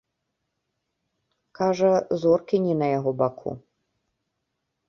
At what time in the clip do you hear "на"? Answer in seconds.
2.81-2.87